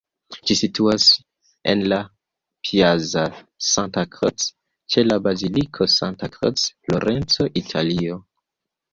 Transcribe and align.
Ĝi 0.49 0.55
situas 0.59 1.03
en 1.73 1.81
la 1.91 1.97
Piazza 2.69 3.25
Santa 3.65 4.03
Croce, 4.15 4.47
ĉe 4.95 5.03
la 5.09 5.17
Baziliko 5.27 5.87
Santa 5.97 6.31
Croce, 6.37 6.71
Florenco, 6.87 7.47
Italio. 7.63 8.17